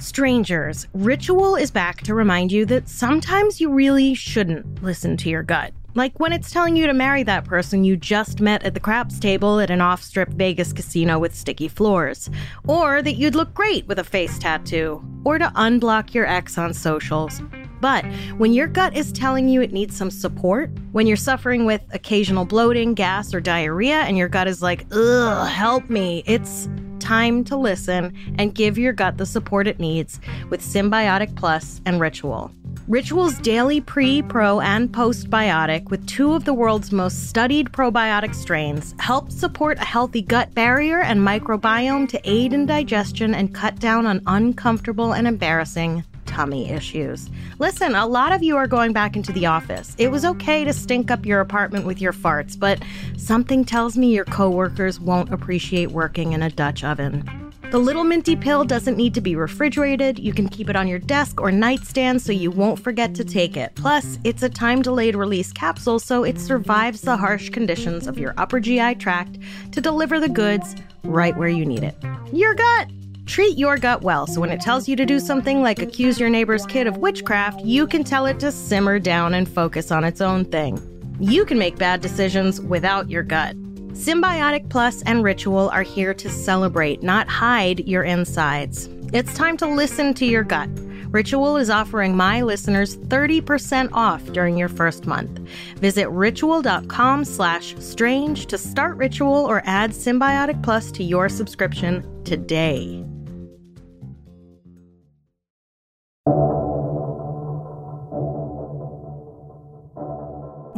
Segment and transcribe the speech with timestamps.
[0.00, 5.42] Strangers, Ritual is back to remind you that sometimes you really shouldn't listen to your
[5.42, 5.74] gut.
[5.94, 9.18] Like when it's telling you to marry that person you just met at the craps
[9.18, 12.30] table at an off strip Vegas casino with sticky floors.
[12.66, 15.04] Or that you'd look great with a face tattoo.
[15.22, 17.42] Or to unblock your ex on socials.
[17.82, 18.06] But
[18.38, 22.46] when your gut is telling you it needs some support, when you're suffering with occasional
[22.46, 26.70] bloating, gas, or diarrhea, and your gut is like, ugh, help me, it's
[27.10, 32.00] time to listen and give your gut the support it needs with Synbiotic Plus and
[32.00, 32.52] Ritual.
[32.86, 38.94] Ritual's daily pre, pro, and postbiotic with two of the world's most studied probiotic strains
[39.00, 44.06] helps support a healthy gut barrier and microbiome to aid in digestion and cut down
[44.06, 47.28] on uncomfortable and embarrassing tummy issues.
[47.58, 49.94] Listen, a lot of you are going back into the office.
[49.98, 52.80] It was okay to stink up your apartment with your farts, but
[53.16, 57.28] something tells me your coworkers won't appreciate working in a Dutch oven.
[57.70, 60.18] The little minty pill doesn't need to be refrigerated.
[60.18, 63.56] You can keep it on your desk or nightstand so you won't forget to take
[63.56, 63.72] it.
[63.76, 68.34] Plus, it's a time delayed release capsule so it survives the harsh conditions of your
[68.38, 69.38] upper GI tract
[69.70, 71.94] to deliver the goods right where you need it.
[72.32, 72.88] Your gut!
[73.30, 76.28] Treat your gut well so when it tells you to do something like accuse your
[76.28, 80.20] neighbor's kid of witchcraft, you can tell it to simmer down and focus on its
[80.20, 80.80] own thing.
[81.20, 83.54] You can make bad decisions without your gut.
[83.92, 88.88] Synbiotic Plus and Ritual are here to celebrate, not hide your insides.
[89.12, 90.68] It's time to listen to your gut.
[91.12, 95.38] Ritual is offering my listeners 30% off during your first month.
[95.78, 103.06] Visit ritual.com slash strange to start Ritual or add Synbiotic Plus to your subscription today.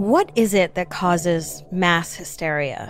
[0.03, 2.87] What is it that causes mass hysteria?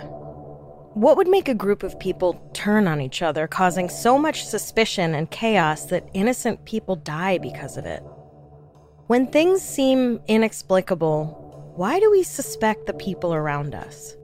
[0.95, 5.13] What would make a group of people turn on each other, causing so much suspicion
[5.13, 8.01] and chaos that innocent people die because of it?
[9.05, 14.15] When things seem inexplicable, why do we suspect the people around us?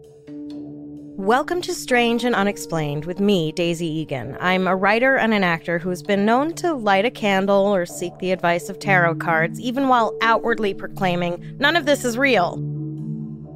[1.15, 4.37] Welcome to Strange and Unexplained with me, Daisy Egan.
[4.39, 8.17] I'm a writer and an actor who's been known to light a candle or seek
[8.17, 12.57] the advice of tarot cards, even while outwardly proclaiming none of this is real.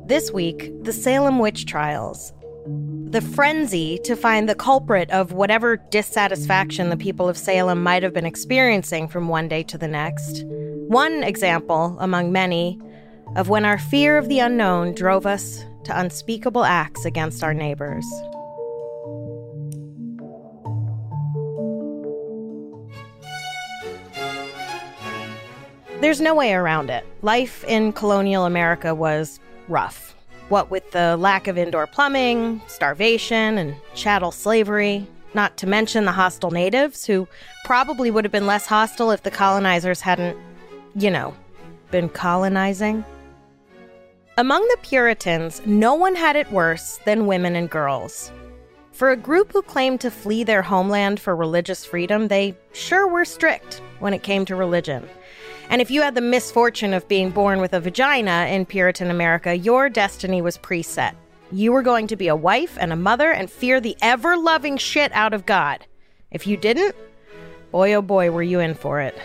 [0.05, 2.33] This week, the Salem witch trials.
[2.65, 8.13] The frenzy to find the culprit of whatever dissatisfaction the people of Salem might have
[8.13, 10.43] been experiencing from one day to the next.
[10.45, 12.81] One example, among many,
[13.37, 18.05] of when our fear of the unknown drove us to unspeakable acts against our neighbors.
[26.01, 27.05] There's no way around it.
[27.21, 30.15] Life in colonial America was rough.
[30.49, 36.11] What with the lack of indoor plumbing, starvation, and chattel slavery, not to mention the
[36.11, 37.27] hostile natives, who
[37.65, 40.37] probably would have been less hostile if the colonizers hadn't,
[40.95, 41.33] you know,
[41.91, 43.03] been colonizing.
[44.37, 48.31] Among the Puritans, no one had it worse than women and girls.
[48.91, 53.25] For a group who claimed to flee their homeland for religious freedom, they sure were
[53.25, 55.07] strict when it came to religion.
[55.69, 59.57] And if you had the misfortune of being born with a vagina in Puritan America,
[59.57, 61.15] your destiny was preset.
[61.51, 64.77] You were going to be a wife and a mother and fear the ever loving
[64.77, 65.85] shit out of God.
[66.31, 66.95] If you didn't,
[67.71, 69.17] boy oh boy, were you in for it.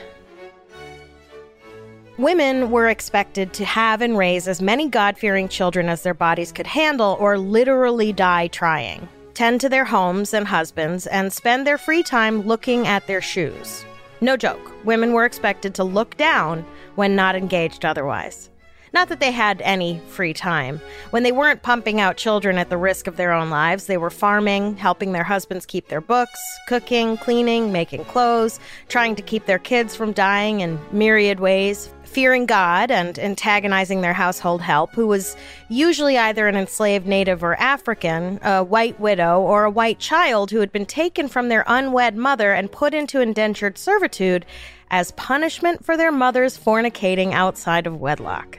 [2.19, 6.51] Women were expected to have and raise as many God fearing children as their bodies
[6.51, 11.79] could handle, or literally die trying, tend to their homes and husbands, and spend their
[11.79, 13.85] free time looking at their shoes.
[14.21, 16.65] No joke, women were expected to look down
[16.97, 18.51] when not engaged otherwise.
[18.93, 20.81] Not that they had any free time.
[21.11, 24.11] When they weren't pumping out children at the risk of their own lives, they were
[24.11, 28.59] farming, helping their husbands keep their books, cooking, cleaning, making clothes,
[28.89, 34.13] trying to keep their kids from dying in myriad ways, fearing God and antagonizing their
[34.13, 35.37] household help, who was
[35.69, 40.61] usually either an enslaved native or African, a white widow, or a white child who
[40.61, 44.45] had been taken from their unwed mother and put into indentured servitude
[44.91, 48.59] as punishment for their mother's fornicating outside of wedlock.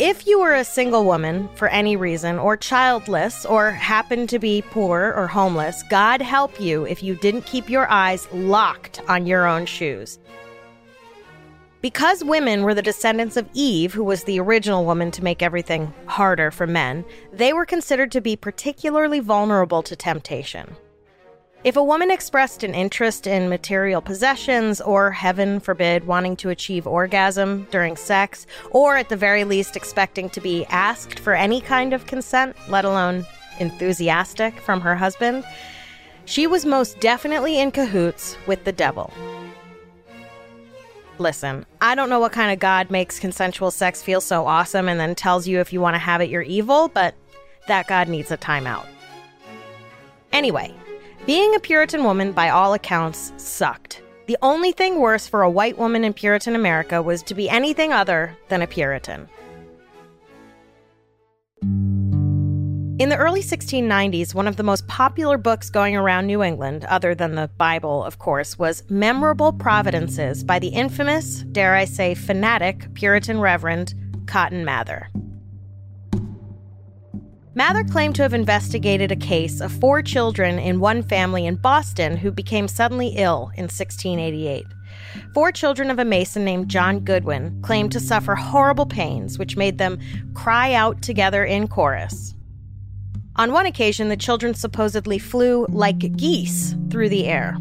[0.00, 4.64] If you were a single woman for any reason, or childless, or happened to be
[4.70, 9.46] poor or homeless, God help you if you didn't keep your eyes locked on your
[9.46, 10.18] own shoes.
[11.80, 15.94] Because women were the descendants of Eve, who was the original woman to make everything
[16.06, 20.74] harder for men, they were considered to be particularly vulnerable to temptation.
[21.64, 26.86] If a woman expressed an interest in material possessions, or heaven forbid, wanting to achieve
[26.86, 31.94] orgasm during sex, or at the very least expecting to be asked for any kind
[31.94, 33.24] of consent, let alone
[33.60, 35.42] enthusiastic, from her husband,
[36.26, 39.12] She was most definitely in cahoots with the devil.
[41.18, 44.98] Listen, I don't know what kind of God makes consensual sex feel so awesome and
[44.98, 47.14] then tells you if you want to have it, you're evil, but
[47.68, 48.86] that God needs a timeout.
[50.32, 50.74] Anyway,
[51.26, 54.02] being a Puritan woman, by all accounts, sucked.
[54.26, 57.92] The only thing worse for a white woman in Puritan America was to be anything
[57.92, 59.28] other than a Puritan.
[63.00, 67.14] In the early 1690s, one of the most popular books going around New England, other
[67.14, 72.92] than the Bible, of course, was Memorable Providences by the infamous, dare I say, fanatic
[72.94, 73.94] Puritan Reverend
[74.26, 75.08] Cotton Mather.
[77.56, 82.16] Mather claimed to have investigated a case of four children in one family in Boston
[82.16, 84.66] who became suddenly ill in 1688.
[85.32, 89.78] Four children of a mason named John Goodwin claimed to suffer horrible pains, which made
[89.78, 90.00] them
[90.34, 92.34] cry out together in chorus.
[93.36, 97.56] On one occasion, the children supposedly flew like geese through the air.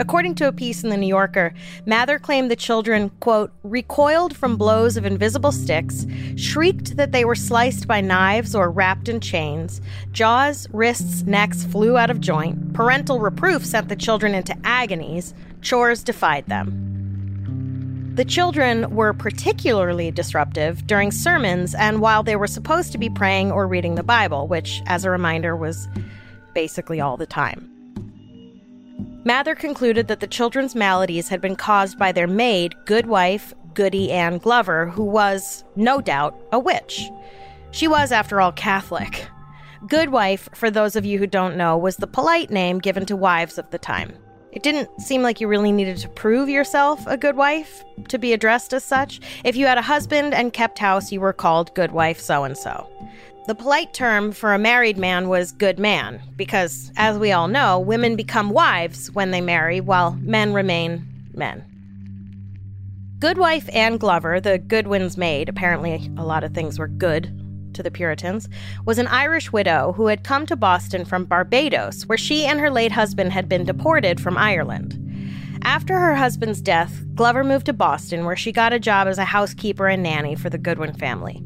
[0.00, 1.52] According to a piece in The New Yorker,
[1.84, 6.06] Mather claimed the children, quote, recoiled from blows of invisible sticks,
[6.36, 9.80] shrieked that they were sliced by knives or wrapped in chains,
[10.12, 16.04] jaws, wrists, necks flew out of joint, parental reproof sent the children into agonies, chores
[16.04, 18.14] defied them.
[18.14, 23.50] The children were particularly disruptive during sermons and while they were supposed to be praying
[23.50, 25.88] or reading the Bible, which, as a reminder, was
[26.54, 27.77] basically all the time.
[29.24, 34.10] Mather concluded that the children's maladies had been caused by their maid, good wife, Goody
[34.10, 37.08] Ann Glover, who was, no doubt, a witch.
[37.70, 39.28] She was, after all, Catholic.
[39.86, 43.16] Good wife, for those of you who don't know, was the polite name given to
[43.16, 44.12] wives of the time.
[44.50, 48.32] It didn't seem like you really needed to prove yourself a good wife to be
[48.32, 49.20] addressed as such.
[49.44, 52.56] If you had a husband and kept house, you were called good wife so and
[52.56, 52.90] so.
[53.48, 57.80] The polite term for a married man was good man, because, as we all know,
[57.80, 61.64] women become wives when they marry, while men remain men.
[63.20, 67.32] Goodwife Ann Glover, the Goodwin's maid, apparently a lot of things were good
[67.72, 68.50] to the Puritans,
[68.84, 72.70] was an Irish widow who had come to Boston from Barbados, where she and her
[72.70, 74.94] late husband had been deported from Ireland.
[75.62, 79.24] After her husband's death, Glover moved to Boston, where she got a job as a
[79.24, 81.42] housekeeper and nanny for the Goodwin family.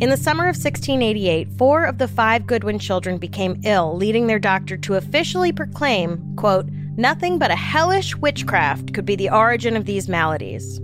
[0.00, 4.38] In the summer of 1688, four of the five Goodwin children became ill, leading their
[4.38, 6.66] doctor to officially proclaim, quote,
[6.96, 10.78] nothing but a hellish witchcraft could be the origin of these maladies.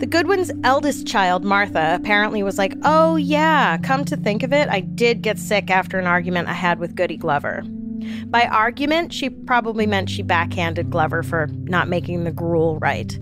[0.00, 4.68] The Goodwin's eldest child, Martha, apparently was like, Oh, yeah, come to think of it,
[4.68, 7.62] I did get sick after an argument I had with Goody Glover.
[8.24, 13.16] By argument, she probably meant she backhanded Glover for not making the gruel right.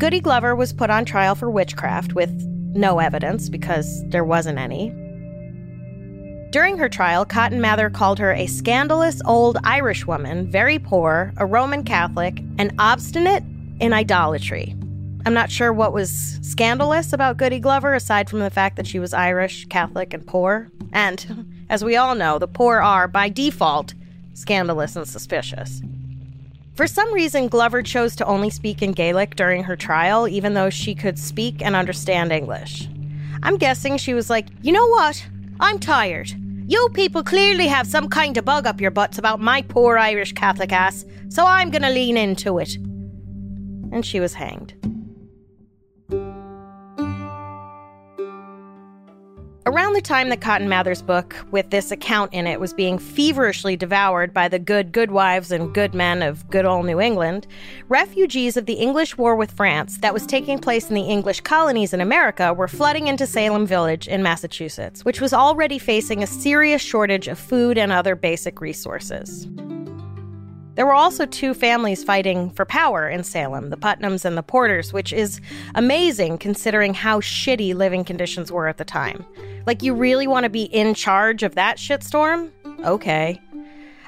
[0.00, 2.30] Goody Glover was put on trial for witchcraft with
[2.74, 4.88] no evidence because there wasn't any.
[6.52, 11.44] During her trial, Cotton Mather called her a scandalous old Irish woman, very poor, a
[11.44, 13.44] Roman Catholic, and obstinate
[13.78, 14.74] in idolatry.
[15.26, 18.98] I'm not sure what was scandalous about Goody Glover, aside from the fact that she
[18.98, 20.70] was Irish, Catholic, and poor.
[20.94, 23.92] And, as we all know, the poor are, by default,
[24.32, 25.82] scandalous and suspicious.
[26.80, 30.70] For some reason, Glover chose to only speak in Gaelic during her trial, even though
[30.70, 32.88] she could speak and understand English.
[33.42, 35.22] I'm guessing she was like, you know what?
[35.60, 36.30] I'm tired.
[36.66, 40.32] You people clearly have some kind of bug up your butts about my poor Irish
[40.32, 42.76] Catholic ass, so I'm gonna lean into it.
[43.92, 44.72] And she was hanged.
[49.70, 53.76] Around the time that Cotton Mather's book, with this account in it, was being feverishly
[53.76, 57.46] devoured by the good goodwives and good men of good old New England,
[57.88, 61.92] refugees of the English war with France that was taking place in the English colonies
[61.92, 66.82] in America were flooding into Salem Village in Massachusetts, which was already facing a serious
[66.82, 69.46] shortage of food and other basic resources.
[70.74, 74.92] There were also two families fighting for power in Salem, the Putnams and the Porters,
[74.92, 75.40] which is
[75.74, 79.26] amazing considering how shitty living conditions were at the time.
[79.66, 82.50] Like, you really want to be in charge of that shitstorm?
[82.84, 83.40] Okay.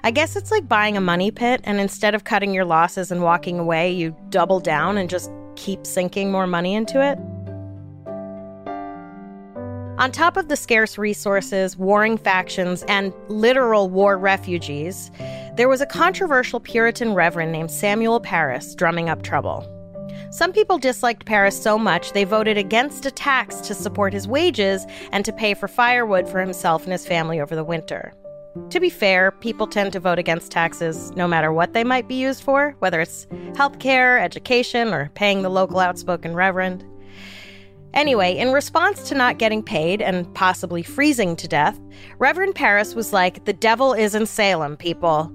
[0.04, 3.22] I guess it's like buying a money pit, and instead of cutting your losses and
[3.22, 7.18] walking away, you double down and just keep sinking more money into it.
[9.98, 15.12] On top of the scarce resources, warring factions, and literal war refugees,
[15.54, 19.68] there was a controversial Puritan reverend named Samuel Parris drumming up trouble.
[20.30, 24.86] Some people disliked Parris so much they voted against a tax to support his wages
[25.10, 28.14] and to pay for firewood for himself and his family over the winter.
[28.70, 32.14] To be fair, people tend to vote against taxes no matter what they might be
[32.14, 36.82] used for, whether it's healthcare, education, or paying the local outspoken reverend.
[37.92, 41.78] Anyway, in response to not getting paid and possibly freezing to death,
[42.18, 45.30] Reverend Parris was like, The devil is in Salem, people.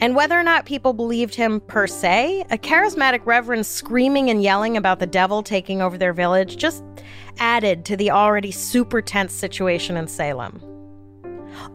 [0.00, 4.76] And whether or not people believed him per se, a charismatic reverend screaming and yelling
[4.76, 6.84] about the devil taking over their village just
[7.38, 10.62] added to the already super tense situation in Salem.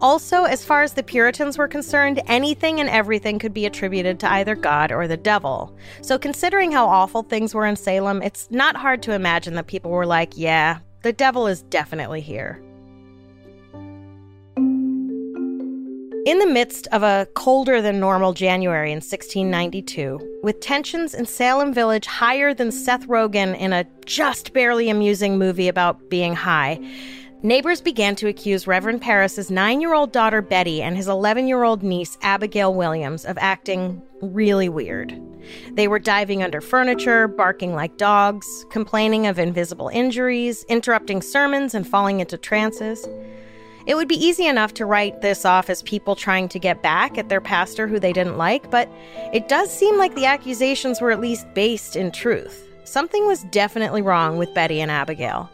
[0.02, 4.32] Also, as far as the Puritans were concerned, anything and everything could be attributed to
[4.32, 5.76] either God or the devil.
[6.02, 9.92] So, considering how awful things were in Salem, it's not hard to imagine that people
[9.92, 12.62] were like, yeah, the devil is definitely here.
[16.26, 21.74] In the midst of a colder than normal January in 1692, with tensions in Salem
[21.74, 26.80] Village higher than Seth Rogen in a just barely amusing movie about being high,
[27.46, 31.64] Neighbors began to accuse Reverend Parris's nine year old daughter Betty and his 11 year
[31.64, 35.14] old niece Abigail Williams of acting really weird.
[35.74, 41.86] They were diving under furniture, barking like dogs, complaining of invisible injuries, interrupting sermons, and
[41.86, 43.06] falling into trances.
[43.86, 47.18] It would be easy enough to write this off as people trying to get back
[47.18, 48.90] at their pastor who they didn't like, but
[49.34, 52.68] it does seem like the accusations were at least based in truth.
[52.86, 55.50] Something was definitely wrong with Betty and Abigail.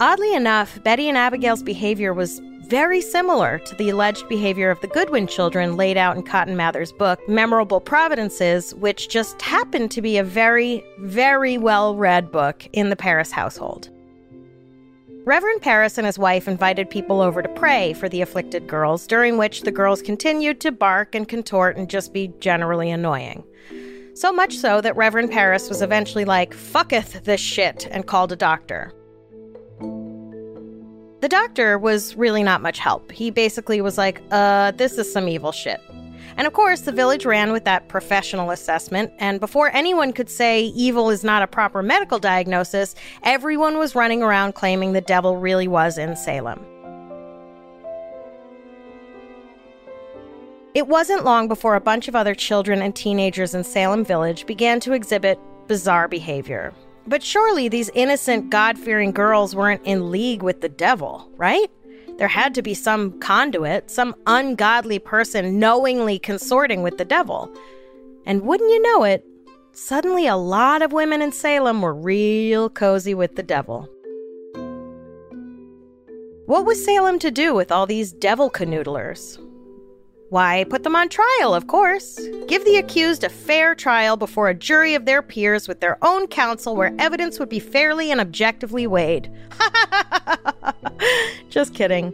[0.00, 4.88] Oddly enough, Betty and Abigail's behavior was very similar to the alleged behavior of the
[4.88, 10.18] Goodwin children laid out in Cotton Mather's book, Memorable Providences, which just happened to be
[10.18, 13.90] a very, very well read book in the Parris household.
[15.26, 19.38] Reverend Parris and his wife invited people over to pray for the afflicted girls, during
[19.38, 23.42] which the girls continued to bark and contort and just be generally annoying.
[24.14, 28.36] So much so that Reverend Parris was eventually like, fucketh this shit, and called a
[28.36, 28.92] doctor.
[31.22, 33.10] The doctor was really not much help.
[33.10, 35.80] He basically was like, uh, this is some evil shit.
[36.36, 40.64] And of course, the village ran with that professional assessment, and before anyone could say
[40.64, 45.68] evil is not a proper medical diagnosis, everyone was running around claiming the devil really
[45.68, 46.64] was in Salem.
[50.74, 54.78] It wasn't long before a bunch of other children and teenagers in Salem Village began
[54.80, 56.74] to exhibit bizarre behavior.
[57.06, 61.70] But surely these innocent, God fearing girls weren't in league with the devil, right?
[62.18, 67.54] There had to be some conduit, some ungodly person knowingly consorting with the devil.
[68.24, 69.24] And wouldn't you know it,
[69.72, 73.88] suddenly a lot of women in Salem were real cozy with the devil.
[76.46, 79.38] What was Salem to do with all these devil canoodlers?
[80.28, 82.18] Why, put them on trial, of course.
[82.48, 86.26] Give the accused a fair trial before a jury of their peers with their own
[86.26, 89.30] counsel where evidence would be fairly and objectively weighed.
[91.48, 92.12] Just kidding.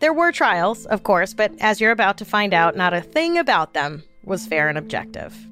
[0.00, 3.38] There were trials, of course, but as you're about to find out, not a thing
[3.38, 5.45] about them was fair and objective.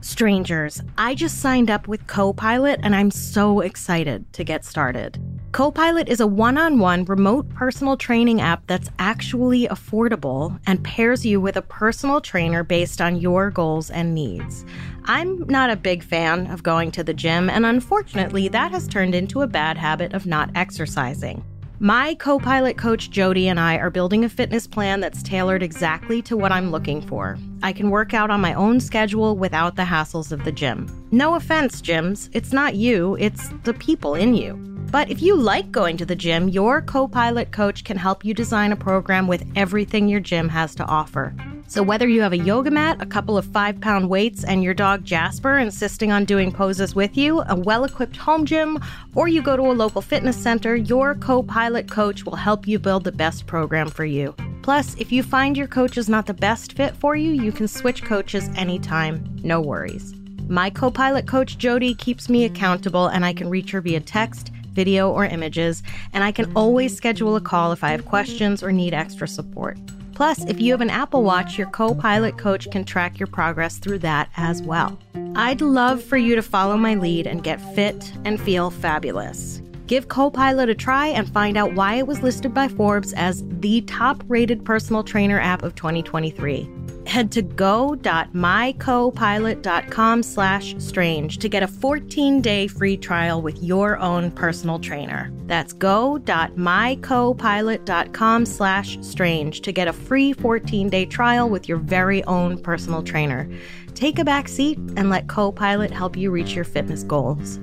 [0.00, 5.18] Strangers, I just signed up with Copilot and I'm so excited to get started.
[5.50, 11.26] Copilot is a one on one remote personal training app that's actually affordable and pairs
[11.26, 14.64] you with a personal trainer based on your goals and needs.
[15.06, 19.14] I'm not a big fan of going to the gym, and unfortunately, that has turned
[19.14, 21.42] into a bad habit of not exercising.
[21.80, 26.20] My co pilot coach Jody and I are building a fitness plan that's tailored exactly
[26.22, 27.38] to what I'm looking for.
[27.62, 30.88] I can work out on my own schedule without the hassles of the gym.
[31.12, 34.56] No offense, gyms, it's not you, it's the people in you.
[34.90, 38.32] But if you like going to the gym, your co pilot coach can help you
[38.32, 41.34] design a program with everything your gym has to offer.
[41.66, 44.72] So, whether you have a yoga mat, a couple of five pound weights, and your
[44.72, 48.78] dog Jasper insisting on doing poses with you, a well equipped home gym,
[49.14, 52.78] or you go to a local fitness center, your co pilot coach will help you
[52.78, 54.34] build the best program for you.
[54.62, 57.68] Plus, if you find your coach is not the best fit for you, you can
[57.68, 60.14] switch coaches anytime, no worries.
[60.48, 64.50] My co pilot coach Jody keeps me accountable, and I can reach her via text,
[64.78, 65.82] video, or images,
[66.12, 69.76] and I can always schedule a call if I have questions or need extra support.
[70.14, 73.78] Plus, if you have an Apple Watch, your co pilot coach can track your progress
[73.78, 74.96] through that as well.
[75.34, 79.60] I'd love for you to follow my lead and get fit and feel fabulous.
[79.88, 83.80] Give Copilot a try and find out why it was listed by Forbes as the
[83.82, 86.68] top rated personal trainer app of 2023
[87.08, 94.78] head to go.mycopilot.com slash strange to get a 14-day free trial with your own personal
[94.78, 95.32] trainer.
[95.46, 103.02] That's go.mycopilot.com slash strange to get a free 14-day trial with your very own personal
[103.02, 103.50] trainer.
[103.94, 107.58] Take a back seat and let Copilot help you reach your fitness goals.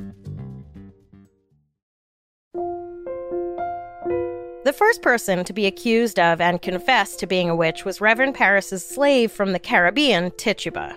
[4.65, 8.33] The first person to be accused of and confessed to being a witch was Reverend
[8.33, 10.95] Parris's slave from the Caribbean, Tituba.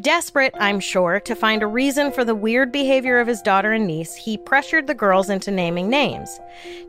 [0.00, 3.86] Desperate, I'm sure, to find a reason for the weird behavior of his daughter and
[3.86, 6.40] niece, he pressured the girls into naming names.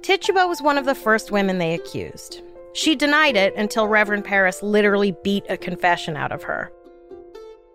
[0.01, 2.41] Tituba was one of the first women they accused.
[2.71, 6.71] She denied it until Reverend Parris literally beat a confession out of her.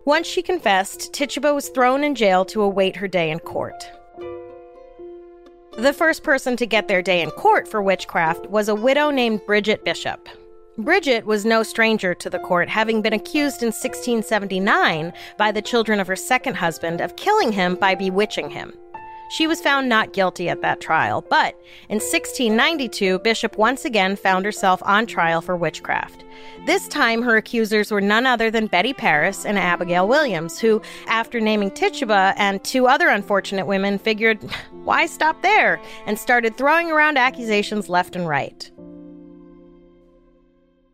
[0.05, 3.87] Once she confessed, Tituba was thrown in jail to await her day in court.
[5.77, 9.43] The first person to get their day in court for witchcraft was a widow named
[9.47, 10.29] Bridget Bishop.
[10.77, 15.99] Bridget was no stranger to the court, having been accused in 1679 by the children
[15.99, 18.71] of her second husband of killing him by bewitching him.
[19.33, 21.55] She was found not guilty at that trial, but
[21.89, 26.23] in 1692, Bishop once again found herself on trial for witchcraft.
[26.67, 31.39] This time, her accusers were none other than Betty Parris and Abigail Williams, who, after
[31.39, 34.39] naming Tituba and two other unfortunate women, figured,
[34.83, 35.81] why stop there?
[36.05, 38.69] and started throwing around accusations left and right.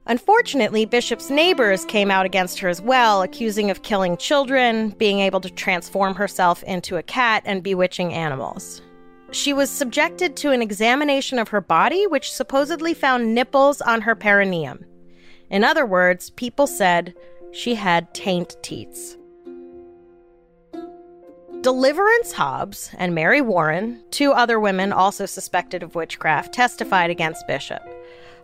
[0.09, 5.39] Unfortunately, Bishop's neighbors came out against her as well, accusing of killing children, being able
[5.39, 8.81] to transform herself into a cat, and bewitching animals.
[9.29, 14.15] She was subjected to an examination of her body, which supposedly found nipples on her
[14.15, 14.83] perineum.
[15.51, 17.13] In other words, people said
[17.51, 19.15] she had taint teats.
[21.61, 27.83] Deliverance Hobbs and Mary Warren, two other women also suspected of witchcraft, testified against Bishop.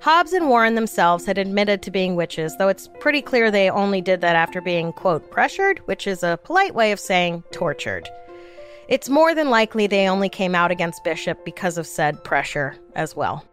[0.02, 4.02] Hobbs and Warren themselves had admitted to being witches, though it's pretty clear they only
[4.02, 8.08] did that after being, quote, pressured, which is a polite way of saying tortured.
[8.88, 13.16] It's more than likely they only came out against Bishop because of said pressure as
[13.16, 13.44] well.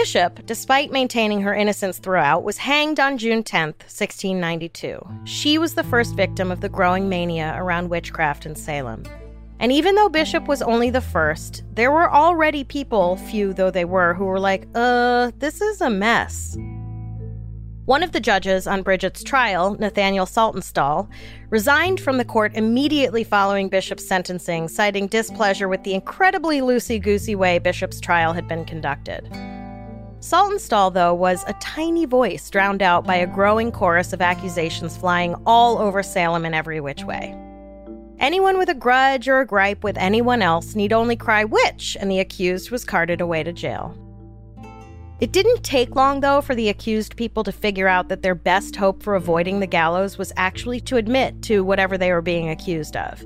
[0.00, 4.98] Bishop, despite maintaining her innocence throughout, was hanged on June 10, 1692.
[5.24, 9.04] She was the first victim of the growing mania around witchcraft in Salem.
[9.58, 13.84] And even though Bishop was only the first, there were already people, few though they
[13.84, 16.56] were, who were like, uh, this is a mess.
[17.84, 21.10] One of the judges on Bridget's trial, Nathaniel Saltonstall,
[21.50, 27.34] resigned from the court immediately following Bishop's sentencing, citing displeasure with the incredibly loosey goosey
[27.34, 29.28] way Bishop's trial had been conducted.
[30.20, 35.34] Saltonstall, though, was a tiny voice drowned out by a growing chorus of accusations flying
[35.46, 37.34] all over Salem in every which way.
[38.18, 42.10] Anyone with a grudge or a gripe with anyone else need only cry witch, and
[42.10, 43.96] the accused was carted away to jail.
[45.20, 48.76] It didn't take long, though, for the accused people to figure out that their best
[48.76, 52.94] hope for avoiding the gallows was actually to admit to whatever they were being accused
[52.94, 53.24] of.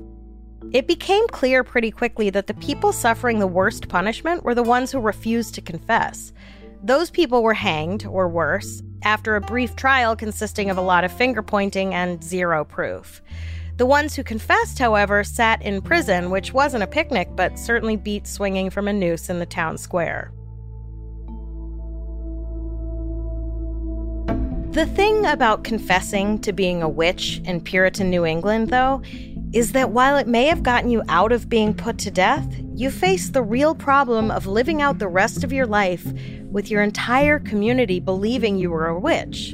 [0.71, 4.91] It became clear pretty quickly that the people suffering the worst punishment were the ones
[4.91, 6.31] who refused to confess.
[6.85, 11.11] Those people were hanged, or worse, after a brief trial consisting of a lot of
[11.11, 13.23] finger pointing and zero proof.
[13.77, 18.27] The ones who confessed, however, sat in prison, which wasn't a picnic, but certainly beat
[18.27, 20.31] swinging from a noose in the town square.
[24.69, 29.01] The thing about confessing to being a witch in Puritan New England, though,
[29.53, 32.45] is that while it may have gotten you out of being put to death,
[32.75, 36.05] you face the real problem of living out the rest of your life
[36.55, 39.53] with your entire community believing you were a witch.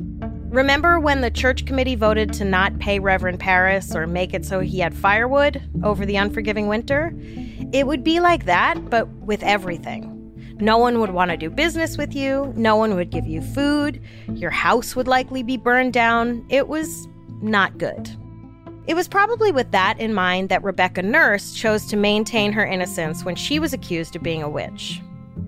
[0.50, 4.60] Remember when the church committee voted to not pay Reverend Parris or make it so
[4.60, 7.12] he had firewood over the unforgiving winter?
[7.74, 10.10] It would be like that, but with everything.
[10.60, 14.00] No one would want to do business with you, no one would give you food,
[14.36, 16.46] your house would likely be burned down.
[16.50, 17.08] It was
[17.42, 18.12] not good.
[18.86, 23.26] It was probably with that in mind that Rebecca Nurse chose to maintain her innocence
[23.26, 25.02] when she was accused of being a witch.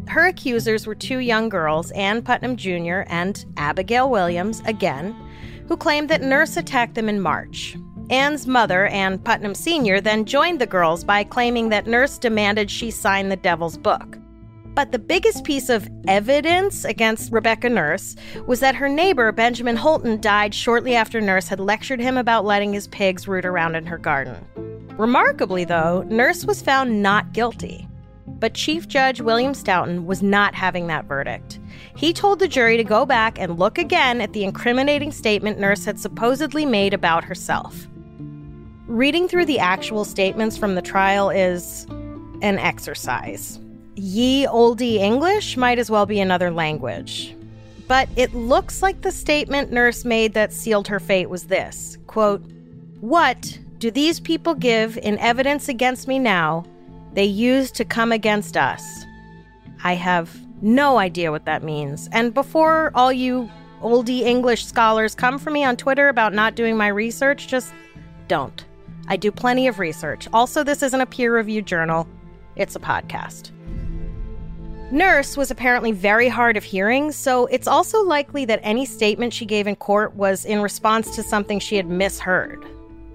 [0.08, 3.04] Her accusers were two young girls, Ann Putnam Jr.
[3.08, 5.16] and Abigail Williams, again,
[5.68, 7.76] who claimed that Nurse attacked them in March.
[8.10, 12.92] Ann's mother, Ann Putnam Sr., then joined the girls by claiming that Nurse demanded she
[12.92, 14.18] sign the devil's book.
[14.76, 18.16] But the biggest piece of evidence against Rebecca Nurse
[18.48, 22.74] was that her neighbor, Benjamin Holton, died shortly after Nurse had lectured him about letting
[22.74, 24.46] his pigs root around in her garden.
[24.98, 27.88] Remarkably, though, Nurse was found not guilty.
[28.26, 31.60] But Chief Judge William Stoughton was not having that verdict.
[31.96, 35.86] He told the jury to go back and look again at the incriminating statement Nurse
[35.86, 37.88] had supposedly made about herself.
[38.88, 41.86] Reading through the actual statements from the trial is
[42.42, 43.60] an exercise.
[43.96, 47.36] Ye olde English might as well be another language.
[47.88, 52.44] But it looks like the statement Nurse made that sealed her fate was this quote,
[53.02, 56.66] What do these people give in evidence against me now
[57.14, 59.06] they used to come against us.
[59.84, 62.10] I have no idea what that means.
[62.12, 63.50] And before all you
[63.82, 67.74] oldie English scholars come for me on Twitter about not doing my research, just
[68.28, 68.66] don't.
[69.08, 70.28] I do plenty of research.
[70.32, 72.08] Also, this isn't a peer reviewed journal,
[72.56, 73.52] it's a podcast.
[74.92, 79.46] Nurse was apparently very hard of hearing, so it's also likely that any statement she
[79.46, 82.64] gave in court was in response to something she had misheard.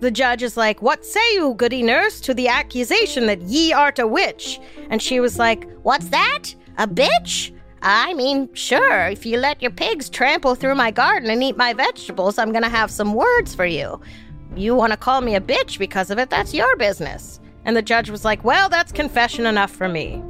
[0.00, 3.98] The judge is like, What say you, goody nurse, to the accusation that ye art
[3.98, 4.61] a witch?
[4.90, 6.54] And she was like, What's that?
[6.76, 7.52] A bitch?
[7.82, 11.72] I mean, sure, if you let your pigs trample through my garden and eat my
[11.72, 14.00] vegetables, I'm gonna have some words for you.
[14.54, 17.40] You wanna call me a bitch because of it, that's your business.
[17.64, 20.22] And the judge was like, Well, that's confession enough for me.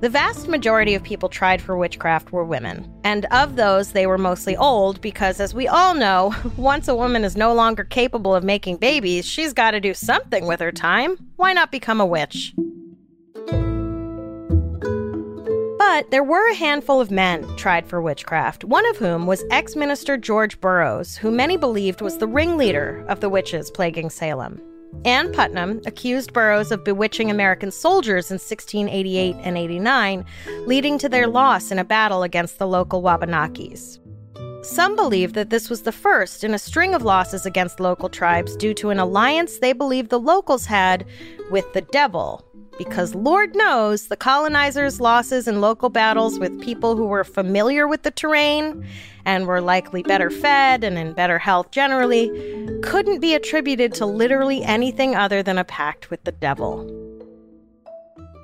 [0.00, 4.16] The vast majority of people tried for witchcraft were women, and of those, they were
[4.16, 8.44] mostly old because, as we all know, once a woman is no longer capable of
[8.44, 11.16] making babies, she's got to do something with her time.
[11.34, 12.54] Why not become a witch?
[15.78, 19.74] But there were a handful of men tried for witchcraft, one of whom was ex
[19.74, 24.62] minister George Burroughs, who many believed was the ringleader of the witches plaguing Salem.
[25.04, 30.24] Ann Putnam accused Burroughs of bewitching American soldiers in 1688 and 89,
[30.66, 33.98] leading to their loss in a battle against the local Wabanakis.
[34.64, 38.56] Some believe that this was the first in a string of losses against local tribes
[38.56, 41.06] due to an alliance they believed the locals had
[41.50, 42.44] with the devil,
[42.78, 48.04] because Lord knows the colonizers' losses in local battles with people who were familiar with
[48.04, 48.86] the terrain
[49.24, 52.30] and were likely better fed and in better health generally
[52.82, 56.88] couldn't be attributed to literally anything other than a pact with the devil.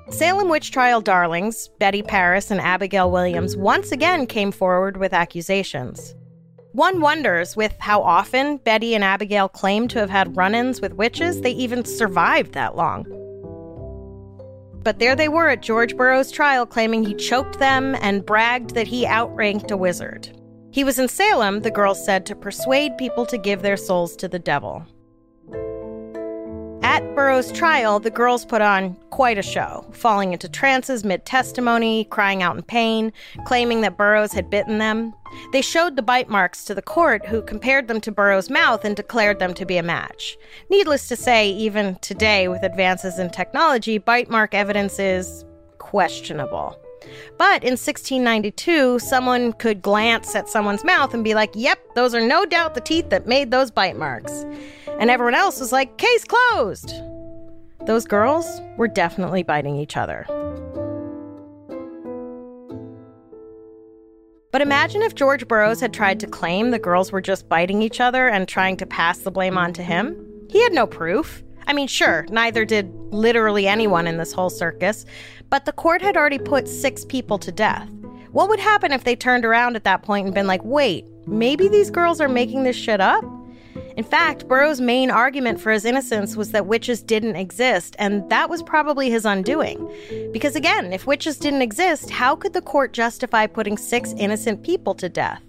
[0.09, 6.13] Salem witch trial darlings, Betty Parris and Abigail Williams, once again came forward with accusations.
[6.73, 10.93] One wonders, with how often Betty and Abigail claimed to have had run ins with
[10.93, 13.24] witches, they even survived that long.
[14.85, 18.85] But there they were at George Burroughs' trial claiming he choked them and bragged that
[18.85, 20.29] he outranked a wizard.
[20.71, 24.27] He was in Salem, the girls said, to persuade people to give their souls to
[24.27, 24.85] the devil.
[26.85, 32.03] At Burroughs' trial, the girls put on quite a show, falling into trances mid testimony,
[32.11, 33.11] crying out in pain,
[33.43, 35.11] claiming that Burroughs had bitten them.
[35.51, 38.95] They showed the bite marks to the court, who compared them to Burroughs' mouth and
[38.95, 40.37] declared them to be a match.
[40.69, 45.43] Needless to say, even today, with advances in technology, bite mark evidence is
[45.79, 46.79] questionable.
[47.39, 52.21] But in 1692, someone could glance at someone's mouth and be like, yep, those are
[52.21, 54.45] no doubt the teeth that made those bite marks.
[54.99, 56.93] And everyone else was like, case closed.
[57.85, 60.25] Those girls were definitely biting each other.
[64.51, 67.99] But imagine if George Burroughs had tried to claim the girls were just biting each
[67.99, 70.15] other and trying to pass the blame on to him.
[70.49, 71.43] He had no proof.
[71.67, 75.05] I mean, sure, neither did literally anyone in this whole circus,
[75.49, 77.89] but the court had already put six people to death.
[78.31, 81.67] What would happen if they turned around at that point and been like, wait, maybe
[81.67, 83.25] these girls are making this shit up?
[83.97, 88.49] In fact, Burroughs' main argument for his innocence was that witches didn't exist, and that
[88.49, 89.89] was probably his undoing.
[90.33, 94.95] Because again, if witches didn't exist, how could the court justify putting six innocent people
[94.95, 95.41] to death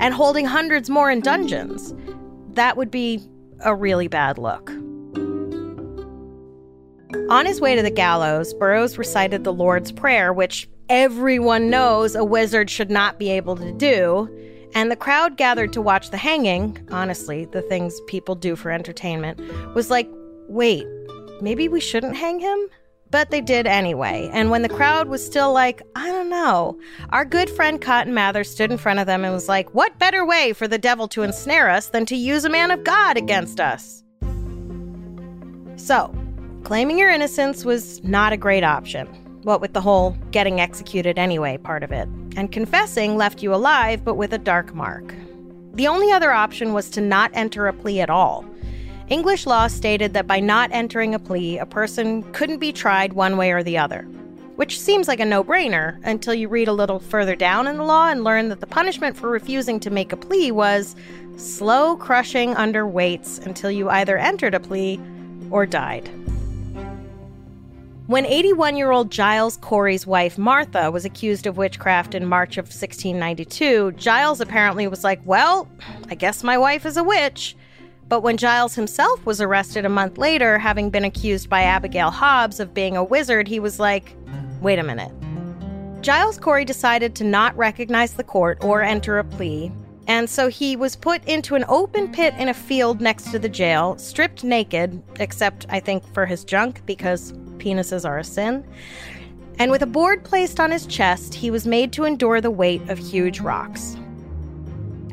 [0.00, 1.94] and holding hundreds more in dungeons?
[2.54, 3.20] That would be
[3.60, 4.70] a really bad look.
[7.28, 12.24] On his way to the gallows, Burroughs recited the Lord's Prayer, which everyone knows a
[12.24, 14.30] wizard should not be able to do
[14.74, 19.40] and the crowd gathered to watch the hanging, honestly, the things people do for entertainment,
[19.74, 20.08] was like,
[20.48, 20.86] wait,
[21.40, 22.58] maybe we shouldn't hang him?
[23.10, 24.30] But they did anyway.
[24.32, 26.78] And when the crowd was still like, I don't know,
[27.10, 30.24] our good friend Cotton Mather stood in front of them and was like, What better
[30.24, 33.60] way for the devil to ensnare us than to use a man of God against
[33.60, 34.02] us?
[35.76, 36.14] So,
[36.64, 39.21] claiming your innocence was not a great option.
[39.42, 42.08] What with the whole getting executed anyway part of it.
[42.36, 45.14] And confessing left you alive, but with a dark mark.
[45.74, 48.44] The only other option was to not enter a plea at all.
[49.08, 53.36] English law stated that by not entering a plea, a person couldn't be tried one
[53.36, 54.02] way or the other.
[54.56, 57.84] Which seems like a no brainer until you read a little further down in the
[57.84, 60.94] law and learn that the punishment for refusing to make a plea was
[61.36, 65.00] slow crushing under weights until you either entered a plea
[65.50, 66.08] or died.
[68.12, 72.66] When 81 year old Giles Corey's wife, Martha, was accused of witchcraft in March of
[72.66, 75.66] 1692, Giles apparently was like, Well,
[76.10, 77.56] I guess my wife is a witch.
[78.10, 82.60] But when Giles himself was arrested a month later, having been accused by Abigail Hobbs
[82.60, 84.14] of being a wizard, he was like,
[84.60, 85.10] Wait a minute.
[86.02, 89.72] Giles Corey decided to not recognize the court or enter a plea,
[90.06, 93.48] and so he was put into an open pit in a field next to the
[93.48, 98.64] jail, stripped naked, except I think for his junk, because penises are a sin.
[99.58, 102.82] And with a board placed on his chest, he was made to endure the weight
[102.88, 103.96] of huge rocks.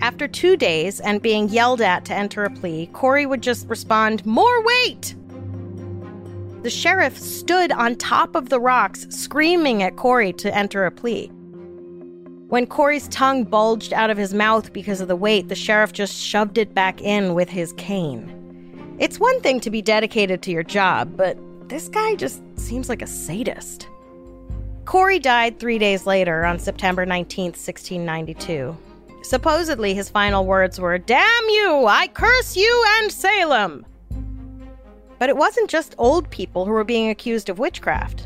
[0.01, 4.25] After two days and being yelled at to enter a plea, Corey would just respond,
[4.25, 5.15] More weight!
[6.63, 11.27] The sheriff stood on top of the rocks, screaming at Corey to enter a plea.
[12.47, 16.15] When Corey's tongue bulged out of his mouth because of the weight, the sheriff just
[16.15, 18.35] shoved it back in with his cane.
[18.99, 21.37] It's one thing to be dedicated to your job, but
[21.69, 23.87] this guy just seems like a sadist.
[24.85, 28.75] Corey died three days later on September 19, 1692.
[29.21, 31.85] Supposedly, his final words were, Damn you!
[31.85, 33.85] I curse you and Salem!
[35.19, 38.25] But it wasn't just old people who were being accused of witchcraft.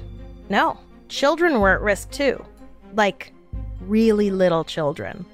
[0.49, 0.77] No,
[1.09, 2.43] children were at risk too.
[2.93, 3.33] Like,
[3.81, 5.25] really little children.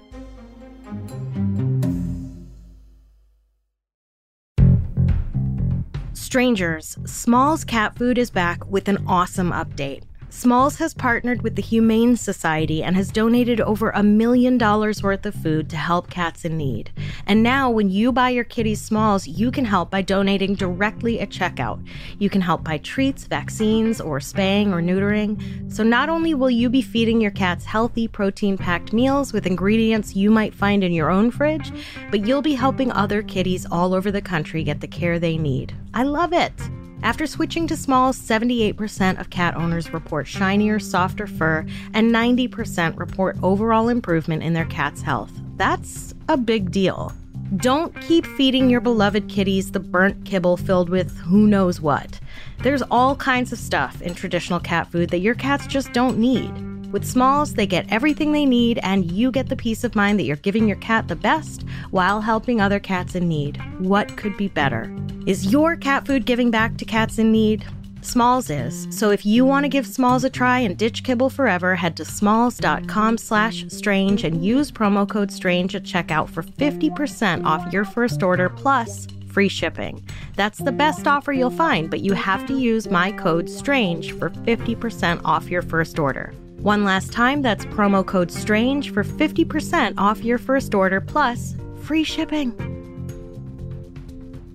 [6.30, 10.04] Strangers, Smalls Cat Food is back with an awesome update.
[10.32, 15.26] Smalls has partnered with the Humane Society and has donated over a million dollars worth
[15.26, 16.92] of food to help cats in need.
[17.26, 21.30] And now, when you buy your kitty's Smalls, you can help by donating directly at
[21.30, 21.84] checkout.
[22.20, 25.74] You can help buy treats, vaccines, or spaying or neutering.
[25.74, 30.16] So, not only will you be feeding your cats healthy, protein packed meals with ingredients
[30.16, 31.72] you might find in your own fridge,
[32.12, 35.76] but you'll be helping other kitties all over the country get the care they need.
[35.94, 36.54] I love it!
[37.02, 43.38] After switching to Smalls, 78% of cat owners report shinier, softer fur, and 90% report
[43.42, 45.32] overall improvement in their cat's health.
[45.56, 47.14] That's a big deal.
[47.56, 52.20] Don't keep feeding your beloved kitties the burnt kibble filled with who knows what.
[52.60, 56.69] There's all kinds of stuff in traditional cat food that your cats just don't need.
[56.92, 60.24] With Smalls, they get everything they need, and you get the peace of mind that
[60.24, 63.62] you're giving your cat the best while helping other cats in need.
[63.80, 64.92] What could be better?
[65.28, 67.64] Is your cat food giving back to cats in need?
[68.02, 68.88] Smalls is.
[68.90, 72.06] So if you want to give Smalls a try and ditch kibble forever, head to
[72.06, 78.24] smalls.com slash strange and use promo code strange at checkout for 50% off your first
[78.24, 80.04] order plus free shipping.
[80.36, 84.32] That's the best offer you'll find, but you have to use my code STRANGE for
[84.32, 86.34] 50% off your first order.
[86.62, 92.04] One last time, that's promo code STRANGE for 50% off your first order plus free
[92.04, 92.54] shipping.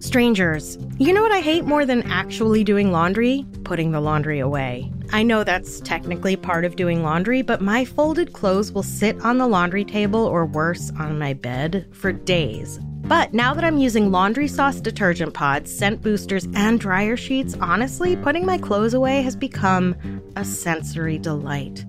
[0.01, 3.47] Strangers, you know what I hate more than actually doing laundry?
[3.65, 4.93] Putting the laundry away.
[5.15, 9.39] I know that's technically part of doing laundry, but my folded clothes will sit on
[9.39, 12.79] the laundry table or worse, on my bed for days.
[13.07, 18.15] But now that I'm using laundry sauce detergent pods, scent boosters, and dryer sheets, honestly,
[18.17, 19.95] putting my clothes away has become
[20.37, 21.85] a sensory delight.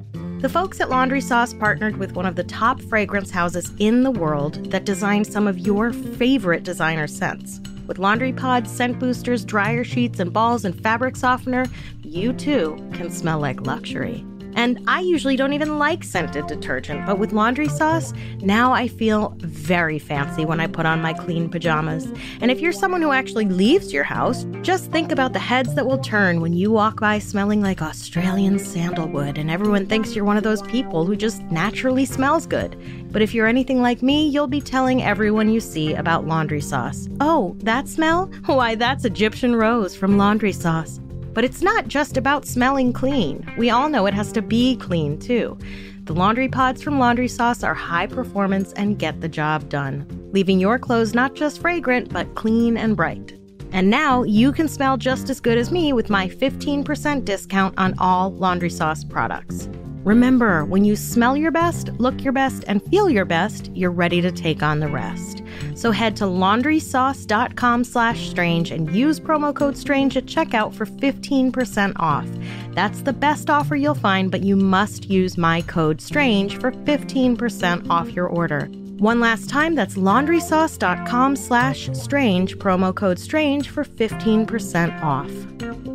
[0.45, 4.11] The folks at Laundry Sauce partnered with one of the top fragrance houses in the
[4.11, 7.59] world that designed some of your favorite designer scents.
[7.87, 11.65] With laundry pods, scent boosters, dryer sheets, and balls and fabric softener,
[12.03, 14.23] you too can smell like luxury.
[14.55, 19.35] And I usually don't even like scented detergent, but with laundry sauce, now I feel
[19.39, 22.07] very fancy when I put on my clean pajamas.
[22.41, 25.85] And if you're someone who actually leaves your house, just think about the heads that
[25.85, 30.37] will turn when you walk by smelling like Australian sandalwood and everyone thinks you're one
[30.37, 32.75] of those people who just naturally smells good.
[33.11, 37.07] But if you're anything like me, you'll be telling everyone you see about laundry sauce.
[37.19, 38.31] Oh, that smell?
[38.45, 40.99] Why, that's Egyptian rose from laundry sauce.
[41.35, 43.45] But it's not just about smelling clean.
[43.57, 45.57] We all know it has to be clean too.
[46.05, 50.59] The laundry pods from Laundry Sauce are high performance and get the job done, leaving
[50.59, 53.37] your clothes not just fragrant, but clean and bright.
[53.71, 57.95] And now you can smell just as good as me with my 15% discount on
[57.97, 59.67] all Laundry Sauce products.
[60.05, 64.21] Remember, when you smell your best, look your best, and feel your best, you're ready
[64.21, 65.41] to take on the rest.
[65.73, 71.93] So head to laundrysauce.com slash strange and use promo code strange at checkout for 15%
[71.95, 72.27] off.
[72.73, 77.89] That's the best offer you'll find, but you must use my code strange for 15%
[77.89, 78.69] off your order.
[78.99, 85.94] One last time, that's laundrysauce.com slash strange, promo code strange for 15% off.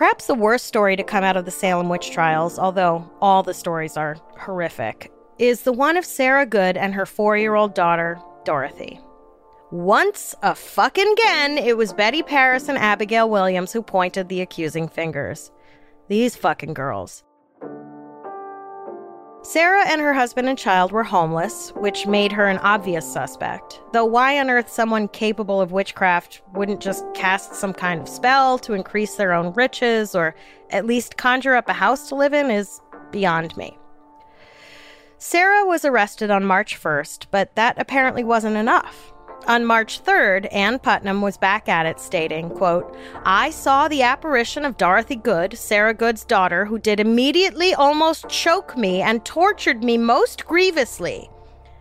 [0.00, 3.52] Perhaps the worst story to come out of the Salem witch trials, although all the
[3.52, 8.18] stories are horrific, is the one of Sarah Good and her four year old daughter,
[8.46, 8.98] Dorothy.
[9.70, 14.88] Once a fucking again, it was Betty Parris and Abigail Williams who pointed the accusing
[14.88, 15.52] fingers.
[16.08, 17.22] These fucking girls.
[19.42, 23.80] Sarah and her husband and child were homeless, which made her an obvious suspect.
[23.92, 28.58] Though why on earth someone capable of witchcraft wouldn't just cast some kind of spell
[28.58, 30.34] to increase their own riches or
[30.68, 33.78] at least conjure up a house to live in is beyond me.
[35.16, 39.12] Sarah was arrested on March 1st, but that apparently wasn't enough.
[39.46, 44.64] On March 3rd, Ann Putnam was back at it, stating, quote, I saw the apparition
[44.64, 49.96] of Dorothy Good, Sarah Good's daughter, who did immediately almost choke me and tortured me
[49.96, 51.30] most grievously.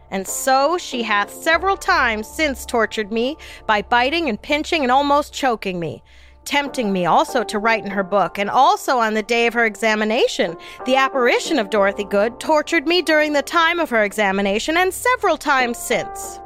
[0.10, 5.34] And so she hath several times since tortured me by biting and pinching and almost
[5.34, 6.02] choking me,
[6.46, 8.40] tempting me also to write in her book.
[8.40, 13.02] And also on the day of her examination, the apparition of Dorothy Good tortured me
[13.02, 16.40] during the time of her examination and several times since.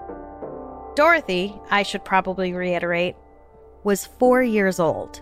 [0.95, 3.15] Dorothy, I should probably reiterate,
[3.83, 5.21] was four years old.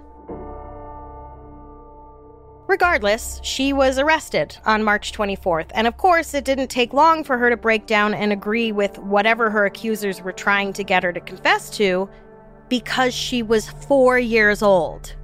[2.67, 7.37] Regardless, she was arrested on March 24th, and of course, it didn't take long for
[7.37, 11.11] her to break down and agree with whatever her accusers were trying to get her
[11.11, 12.09] to confess to
[12.69, 15.15] because she was four years old.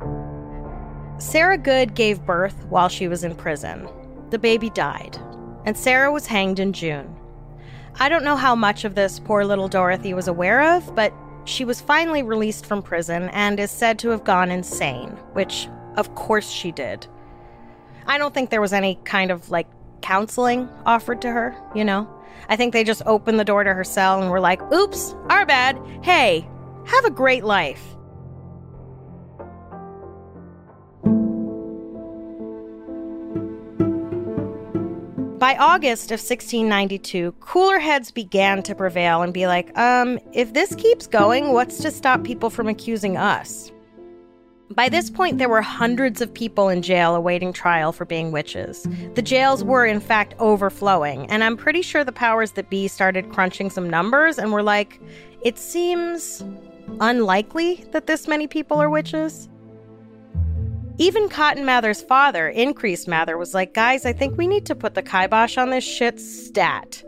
[1.19, 3.87] Sarah Good gave birth while she was in prison.
[4.29, 5.17] The baby died,
[5.65, 7.15] and Sarah was hanged in June.
[7.99, 11.11] I don't know how much of this poor little Dorothy was aware of, but
[11.45, 16.13] she was finally released from prison and is said to have gone insane, which, of
[16.13, 17.07] course, she did.
[18.05, 19.67] I don't think there was any kind of like
[20.01, 22.07] counseling offered to her, you know?
[22.49, 25.45] I think they just opened the door to her cell and were like, oops, our
[25.45, 25.79] bad.
[26.03, 26.47] Hey,
[26.85, 27.96] have a great life.
[35.47, 40.75] By August of 1692, cooler heads began to prevail and be like, um, if this
[40.75, 43.71] keeps going, what's to stop people from accusing us?
[44.71, 48.85] By this point, there were hundreds of people in jail awaiting trial for being witches.
[49.15, 53.31] The jails were, in fact, overflowing, and I'm pretty sure the powers that be started
[53.31, 54.99] crunching some numbers and were like,
[55.43, 56.43] it seems
[56.99, 59.47] unlikely that this many people are witches.
[60.99, 64.95] Even Cotton Mather's father, Increase Mather, was like, guys, I think we need to put
[64.95, 67.03] the kibosh on this shit stat.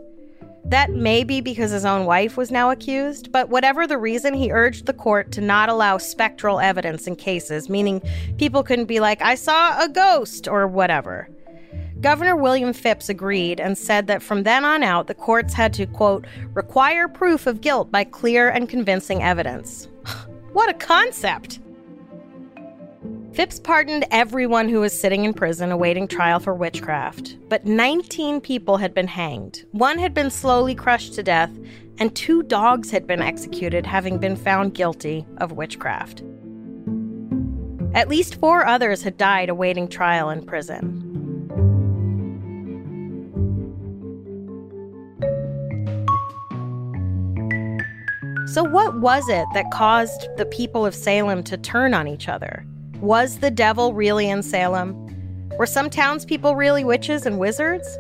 [0.63, 4.51] That may be because his own wife was now accused, but whatever the reason, he
[4.51, 8.03] urged the court to not allow spectral evidence in cases, meaning
[8.37, 11.27] people couldn't be like, I saw a ghost or whatever.
[11.99, 15.87] Governor William Phips agreed and said that from then on out, the courts had to,
[15.87, 19.87] quote, require proof of guilt by clear and convincing evidence.
[20.53, 21.59] what a concept!
[23.39, 28.75] Phips pardoned everyone who was sitting in prison awaiting trial for witchcraft, but 19 people
[28.75, 29.63] had been hanged.
[29.71, 31.49] One had been slowly crushed to death,
[31.99, 36.21] and two dogs had been executed, having been found guilty of witchcraft.
[37.93, 41.05] At least four others had died awaiting trial in prison.
[48.47, 52.65] So, what was it that caused the people of Salem to turn on each other?
[53.01, 54.93] Was the devil really in Salem?
[55.57, 57.97] Were some townspeople really witches and wizards?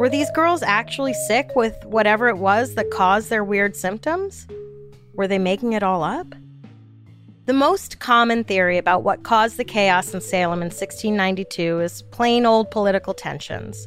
[0.00, 4.48] Were these girls actually sick with whatever it was that caused their weird symptoms?
[5.14, 6.26] Were they making it all up?
[7.44, 12.46] The most common theory about what caused the chaos in Salem in 1692 is plain
[12.46, 13.86] old political tensions.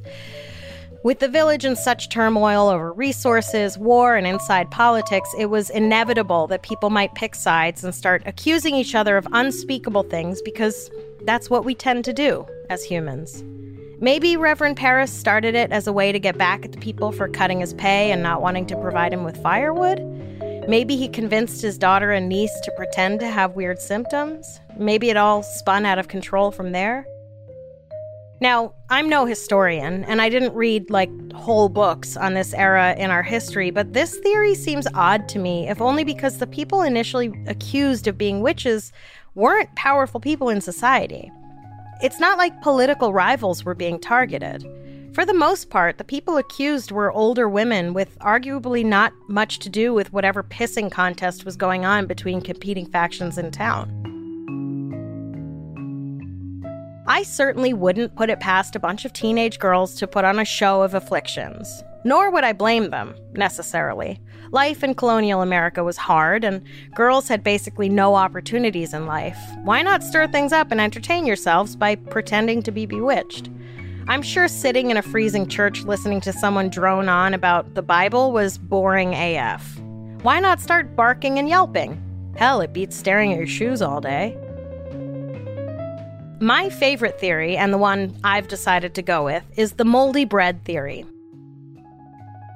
[1.02, 6.46] With the village in such turmoil over resources, war, and inside politics, it was inevitable
[6.48, 11.50] that people might pick sides and start accusing each other of unspeakable things because that's
[11.50, 13.46] what we tend to do as humans.
[14.02, 17.30] Maybe Reverend Parris started it as a way to get back at the people for
[17.30, 20.02] cutting his pay and not wanting to provide him with firewood.
[20.68, 24.60] Maybe he convinced his daughter and niece to pretend to have weird symptoms.
[24.78, 27.06] Maybe it all spun out of control from there.
[28.42, 33.12] Now, I'm no historian, and I didn't read like whole books on this era in
[33.12, 37.34] our history, but this theory seems odd to me, if only because the people initially
[37.48, 38.94] accused of being witches
[39.36, 41.30] weren't powerful people in society.
[42.02, 44.66] It's not like political rivals were being targeted.
[45.14, 49.70] For the most part, the people accused were older women with arguably not much to
[49.70, 54.09] do with whatever pissing contest was going on between competing factions in town.
[57.10, 60.46] I certainly wouldn't put it past a bunch of teenage girls to put on a
[60.46, 61.84] show of afflictions.
[62.04, 64.22] Nor would I blame them, necessarily.
[64.52, 66.62] Life in colonial America was hard, and
[66.94, 69.40] girls had basically no opportunities in life.
[69.64, 73.50] Why not stir things up and entertain yourselves by pretending to be bewitched?
[74.08, 78.32] I'm sure sitting in a freezing church listening to someone drone on about the Bible
[78.32, 79.80] was boring AF.
[80.22, 82.00] Why not start barking and yelping?
[82.38, 84.38] Hell, it beats staring at your shoes all day.
[86.42, 90.64] My favorite theory, and the one I've decided to go with, is the moldy bread
[90.64, 91.06] theory.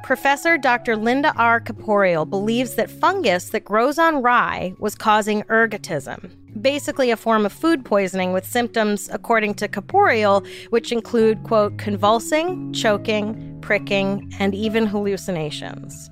[0.04, 0.96] Professor Dr.
[0.96, 1.60] Linda R.
[1.60, 6.32] Caporael believes that fungus that grows on rye was causing ergotism,
[6.62, 12.72] basically a form of food poisoning with symptoms, according to Caporael, which include, quote, convulsing,
[12.72, 16.10] choking, pricking, and even hallucinations.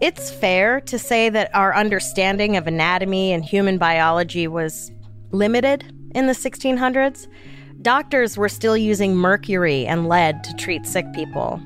[0.00, 4.90] It's fair to say that our understanding of anatomy and human biology was
[5.30, 7.28] limited in the 1600s.
[7.82, 11.60] Doctors were still using mercury and lead to treat sick people.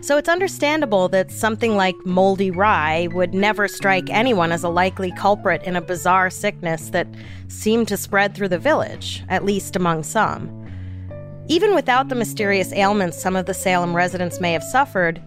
[0.00, 5.10] So it's understandable that something like moldy rye would never strike anyone as a likely
[5.12, 7.08] culprit in a bizarre sickness that
[7.48, 10.54] seemed to spread through the village, at least among some.
[11.48, 15.20] Even without the mysterious ailments some of the Salem residents may have suffered,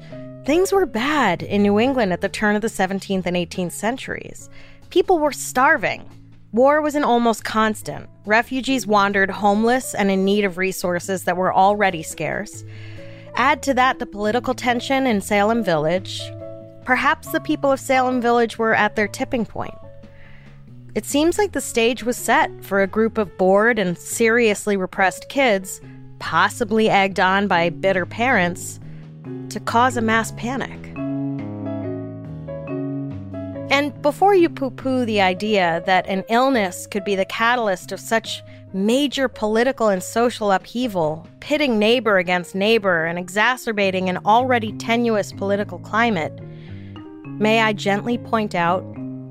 [0.44, 4.50] Things were bad in New England at the turn of the 17th and 18th centuries.
[4.90, 6.04] People were starving.
[6.54, 8.10] War was an almost constant.
[8.26, 12.66] Refugees wandered homeless and in need of resources that were already scarce.
[13.36, 16.22] Add to that the political tension in Salem Village.
[16.84, 19.74] Perhaps the people of Salem Village were at their tipping point.
[20.94, 25.30] It seems like the stage was set for a group of bored and seriously repressed
[25.30, 25.80] kids,
[26.20, 28.78] possibly egged on by bitter parents,
[29.48, 30.91] to cause a mass panic.
[33.72, 38.02] And before you poo poo the idea that an illness could be the catalyst of
[38.02, 38.44] such
[38.74, 45.80] major political and social upheaval, pitting neighbor against neighbor and exacerbating an already tenuous political
[45.80, 46.38] climate,
[47.40, 48.84] may I gently point out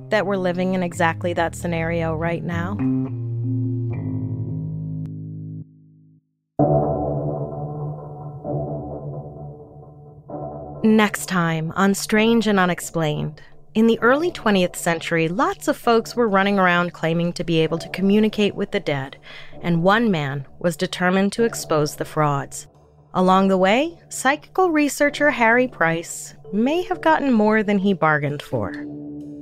[0.08, 2.78] that we're living in exactly that scenario right now?
[10.82, 13.42] Next time on Strange and Unexplained.
[13.72, 17.78] In the early 20th century, lots of folks were running around claiming to be able
[17.78, 19.16] to communicate with the dead,
[19.62, 22.66] and one man was determined to expose the frauds.
[23.12, 28.72] Along the way, psychical researcher Harry Price may have gotten more than he bargained for.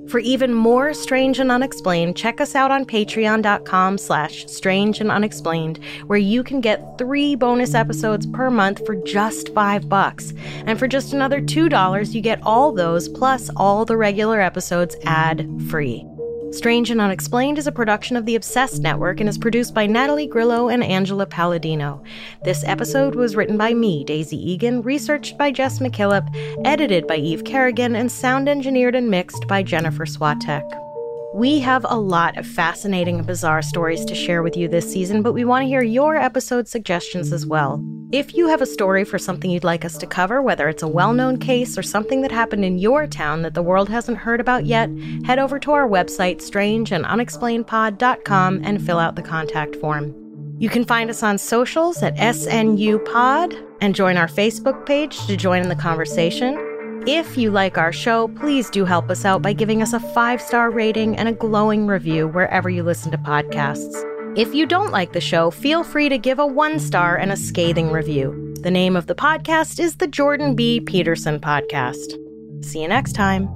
[0.08, 5.80] For even more Strange and Unexplained, check us out on patreon.com slash strange and unexplained,
[6.06, 10.32] where you can get three bonus episodes per month for just five bucks.
[10.64, 15.46] And for just another $2, you get all those plus all the regular episodes ad
[15.68, 16.06] free.
[16.50, 20.26] Strange and Unexplained is a production of the Obsessed Network and is produced by Natalie
[20.26, 22.02] Grillo and Angela Palladino.
[22.42, 26.34] This episode was written by me, Daisy Egan, researched by Jess McKillop,
[26.64, 30.87] edited by Eve Kerrigan, and sound engineered and mixed by Jennifer Swatek.
[31.34, 35.22] We have a lot of fascinating and bizarre stories to share with you this season,
[35.22, 37.84] but we want to hear your episode suggestions as well.
[38.12, 40.88] If you have a story for something you'd like us to cover, whether it's a
[40.88, 44.40] well known case or something that happened in your town that the world hasn't heard
[44.40, 44.88] about yet,
[45.26, 50.14] head over to our website, strangeandunexplainedpod.com, and fill out the contact form.
[50.58, 55.36] You can find us on socials at SNU Pod and join our Facebook page to
[55.36, 56.67] join in the conversation.
[57.06, 60.40] If you like our show, please do help us out by giving us a five
[60.40, 64.04] star rating and a glowing review wherever you listen to podcasts.
[64.36, 67.36] If you don't like the show, feel free to give a one star and a
[67.36, 68.54] scathing review.
[68.62, 70.80] The name of the podcast is the Jordan B.
[70.80, 72.16] Peterson Podcast.
[72.64, 73.48] See you next time.